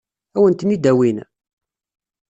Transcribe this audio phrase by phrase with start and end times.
[0.35, 1.17] Ad wen-ten-id-awin?